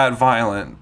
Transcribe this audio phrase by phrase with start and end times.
[0.00, 0.78] that violent.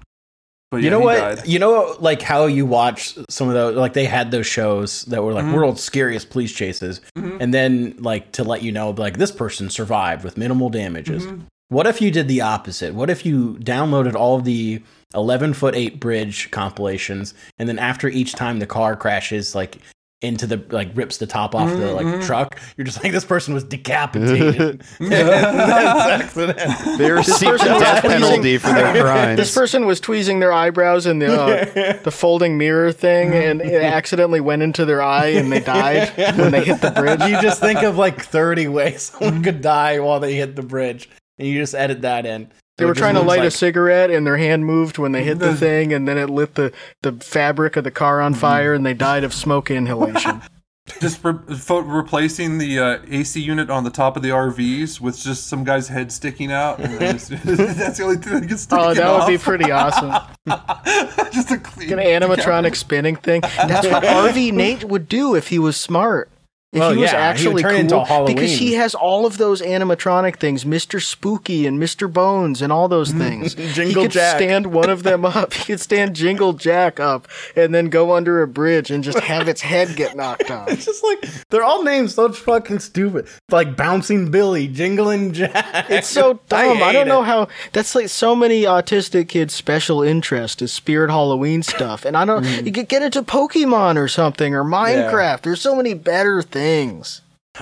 [0.71, 1.17] But you yeah, know what?
[1.17, 1.47] died.
[1.47, 5.23] You know, like how you watch some of those, like they had those shows that
[5.23, 5.53] were like Mhm.
[5.53, 7.37] world's scariest police chases, Mhm.
[7.39, 11.25] and then like to let you know, like this person survived with minimal damages.
[11.25, 11.41] Mhm.
[11.69, 12.93] What if you did the opposite?
[12.93, 14.81] What if you downloaded all of the
[15.15, 19.77] 11 foot 8 bridge compilations, and then after each time the car crashes, like
[20.21, 22.25] into the like rips the top off the like Mhm.
[22.25, 24.83] truck, you're just like this person was decapitated.
[24.99, 26.97] That's accident.
[26.97, 29.37] They received a person death penalty for their crimes.
[29.37, 33.81] This person was tweezing their eyebrows in the uh, the folding mirror thing, and it
[33.81, 37.21] accidentally went into their eye, and they died when they hit the bridge.
[37.21, 41.09] you just think of like 30 ways someone could die while they hit the bridge,
[41.37, 42.49] and you just edit that in.
[42.79, 45.39] They were trying to looks light a cigarette, and their hand moved when they hit
[45.39, 48.85] the thing, and then it lit the, the fabric of the car on fire, and
[48.85, 50.41] they died of smoke inhalation.
[50.99, 55.19] Just re- fo- replacing the uh, AC unit on the top of the RVs with
[55.19, 56.79] just some guy's head sticking out.
[56.79, 59.69] And then just- that's the only thing that gets sticking Oh, that would be pretty
[59.71, 60.11] awesome.
[61.31, 63.41] just a clean An animatronic spinning thing.
[63.41, 66.31] That's what RV Nate would do if he was smart.
[66.71, 70.35] If Well, he was yeah, actually turn cool, because he has all of those animatronic
[70.35, 71.01] things, Mr.
[71.01, 72.11] Spooky and Mr.
[72.11, 73.55] Bones and all those things.
[73.55, 74.35] he Jingle could Jack.
[74.37, 75.51] stand one of them up.
[75.53, 79.47] He could stand Jingle Jack up and then go under a bridge and just have
[79.47, 80.69] its head get knocked off.
[80.69, 83.27] It's just like they're all names so fucking stupid.
[83.49, 85.89] Like bouncing Billy, jingling Jack.
[85.89, 86.83] It's so dumb.
[86.83, 87.47] I, hate don't know how.
[87.73, 92.43] That's like so many autistic kids' special interest is Spirit Halloween stuff, and I don't.
[92.43, 92.67] Mm.
[92.67, 95.41] You could get into Pokemon or something or Minecraft.
[95.41, 96.58] There's so many better things.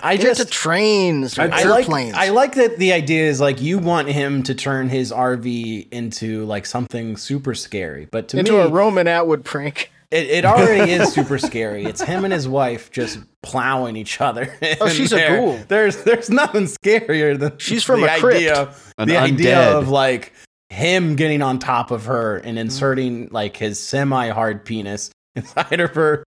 [0.03, 2.13] I Get into just trains, or I like airplanes.
[2.15, 6.45] I like that the idea is like you want him to turn his RV into
[6.45, 9.91] like something super scary, but to into me a Roman Atwood prank.
[10.11, 11.83] it, it already is super scary.
[11.85, 14.53] It's him and his wife just plowing each other.
[14.79, 15.59] Oh, in she's a ghoul.
[15.67, 18.37] There's there's nothing scarier than She's from the a crypt.
[18.37, 19.77] idea, An the idea undead.
[19.79, 20.31] of like
[20.69, 22.47] him getting on top of her Mm-hmm.
[22.49, 26.23] and inserting like his semi hard penis inside of her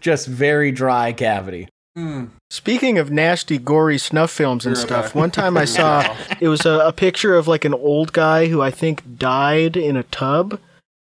[0.00, 1.68] just very dry cavity.
[1.96, 2.26] Hmm.
[2.50, 6.64] Speaking of nasty, gory snuff films and You're stuff, one time I saw it was
[6.64, 10.58] a, a picture of like an old guy who I think died in a tub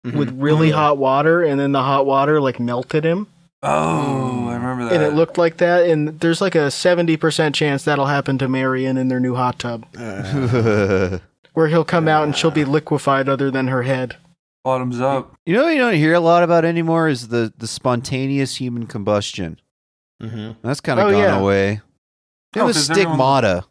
[0.07, 0.17] Mm-hmm.
[0.17, 0.77] with really yeah.
[0.77, 3.27] hot water, and then the hot water like melted him.
[3.65, 4.93] Oh, I remember that.
[4.93, 5.91] and it looked like that.
[5.91, 9.85] And there's like a 70% chance that'll happen to Marion in their new hot tub,
[11.53, 14.17] where he'll come out and she'll be liquefied other than her head.
[14.65, 15.35] bottoms up.
[15.45, 18.87] you know what you don't hear a lot about anymore is the, the spontaneous human
[18.87, 19.61] combustion.
[20.23, 20.53] Mm-hmm.
[20.67, 21.39] That's kind of Oh, gone yeah.
[21.39, 21.73] away.
[22.55, 23.65] It Oh, was 'cause everyone- stigmata.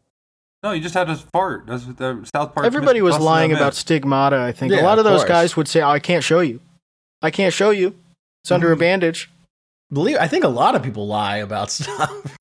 [0.63, 1.65] No, you just had to fart.
[1.67, 2.65] That's what the South Park.
[2.65, 4.73] Everybody was lying about stigmata, I think.
[4.73, 5.29] a lot of of those course.
[5.29, 6.59] guys would say, oh, I can't show you.
[7.21, 7.95] I can't show you.
[8.43, 8.79] It's under a Mm-hmm.
[8.79, 9.29] bandage.
[9.93, 12.37] Believe I think a lot of people lie about stuff.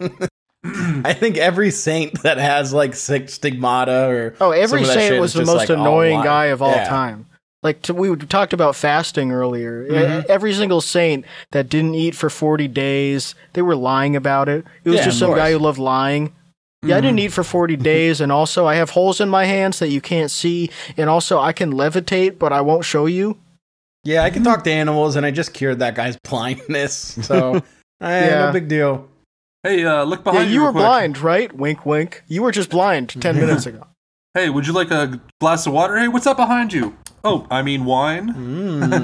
[0.65, 5.09] I think every saint that has like sick stigmata or Oh, every some of that
[5.09, 6.89] saint was the most like, annoying guy of all Yeah.
[6.89, 7.27] time.
[7.66, 9.84] Like to, we talked about fasting earlier.
[9.84, 10.27] Mhm.
[10.28, 14.65] Every single saint that didn't eat for forty days, they were lying about it.
[14.84, 16.32] It was Yeah, just some guy who loved lying.
[16.84, 19.81] Yeah, I didn't eat for 40 days, and also I have holes in my hands
[19.81, 23.37] that you can't see, and also I can levitate, but I won't show you.
[24.04, 27.19] Yeah, I can talk to animals, and I just cured that guy's blindness.
[27.22, 27.56] So,
[28.00, 28.47] eh, Yeah.
[28.47, 29.09] no big deal.
[29.65, 30.83] Hey, uh, look Yeah, behind you real were quick.
[30.84, 31.53] blind, right?
[31.53, 32.22] Wink, wink.
[32.28, 33.83] You were just blind 10 minutes ago.
[34.34, 35.97] Hey, would you like a glass of water?
[35.98, 36.94] Hey, what's up behind you?
[37.26, 38.32] Oh, I mean wine.
[38.32, 38.91] Mm.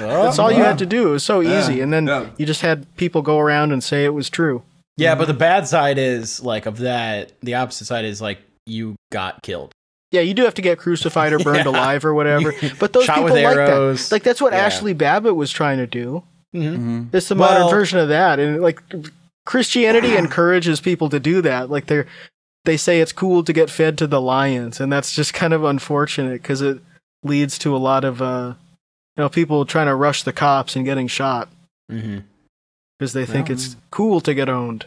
[0.00, 1.08] That's all you had to do.
[1.08, 2.26] It was so easy, and then Yeah.
[2.38, 4.62] you just had people go around and say it was true.
[4.96, 7.32] Yeah, but the bad side is like of that.
[7.42, 9.72] The opposite side is like you got killed.
[10.12, 11.70] Yeah, you do have to get crucified or burned Yeah.
[11.70, 12.54] alive or whatever.
[12.80, 14.08] But those Shot people with like arrows.
[14.08, 14.14] that.
[14.14, 14.68] Like that's what Yeah.
[14.68, 16.22] Ashli Babbitt was trying to do.
[16.54, 17.12] Mhm.
[17.12, 18.80] It's the modern version of that, and like
[19.44, 21.70] Christianity encourages people to do that.
[21.70, 22.06] Like they're
[22.64, 25.62] they say it's cool to get fed to the lions, and that's just kind of
[25.62, 26.78] unfortunate because it
[27.26, 28.54] leads to a lot of uh,
[29.16, 31.48] you know people trying to rush the cops and getting shot
[31.90, 32.24] Mhm.
[32.98, 34.86] because they think Well, it's cool to get owned.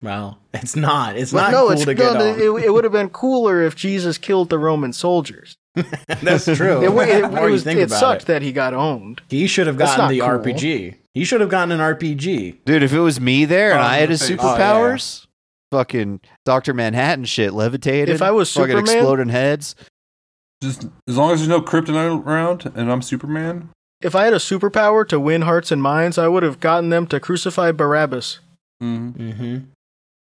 [0.00, 1.16] Well, it's not.
[1.16, 2.22] It's Well, not no, cool it's to no, get on.
[2.38, 5.56] it, it would have been cooler if Jesus killed the Roman soldiers.
[6.22, 6.82] That's true.
[6.84, 8.26] It, wa- it, it you was, think it about sucked it.
[8.26, 9.22] that he got owned.
[9.28, 10.28] He should have gotten the cool.
[10.28, 10.94] RPG.
[11.14, 12.58] He should have gotten an RPG.
[12.64, 14.40] Dude, if it was me there and Oh, I had his the face.
[14.40, 15.26] superpowers,
[15.72, 16.74] fucking Dr.
[16.74, 18.14] Manhattan shit, levitated.
[18.14, 19.74] If I was fucking Superman- exploding heads.
[20.62, 23.70] Just as long as there's no kryptonite around and I'm Superman.
[24.00, 27.06] If I had a superpower to win hearts and minds, I would have gotten them
[27.08, 28.40] to crucify Barabbas.
[28.82, 29.12] Mm.
[29.16, 29.56] Mm-hmm.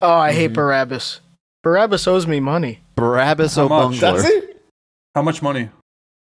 [0.02, 0.56] Oh, I hate Mhm.
[0.56, 1.22] Barabbas.
[1.64, 2.82] Barabbas owes me money.
[2.96, 3.96] Barabbas How much?
[3.96, 4.00] O'Bungler.
[4.00, 4.62] That's it.
[5.16, 5.70] How much money?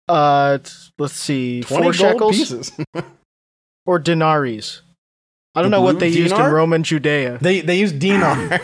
[0.06, 0.58] Uh,
[0.98, 2.72] let's see, Twenty four gold shekels pieces.
[3.86, 4.82] or denaries.
[5.54, 6.40] I don't The know what blue they used in?
[6.52, 7.38] Roman Judea.
[7.40, 8.36] they they use dinar.
[8.50, 8.58] we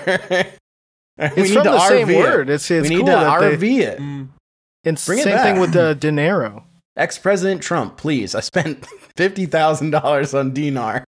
[1.17, 2.17] It's need from to the same it.
[2.19, 2.51] word.
[2.51, 3.99] It's it's we need cool to that they- RV it.
[4.01, 4.29] Mm.
[4.85, 6.65] It's Bring same thing with the dinero.
[6.97, 8.35] Ex President Trump, please.
[8.35, 8.87] I spent
[9.17, 11.05] fifty thousand dollars on dinar.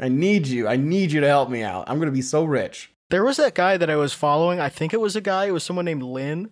[0.00, 0.66] I need you.
[0.68, 1.84] I need you to help me out.
[1.88, 2.90] I'm gonna be so rich.
[3.10, 4.58] There was that guy that I was following.
[4.60, 5.46] I think it was a guy.
[5.46, 6.50] It was someone named Lynn,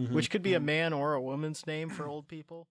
[0.00, 0.12] Mhm.
[0.12, 2.66] which could be a man or a woman's name for old people.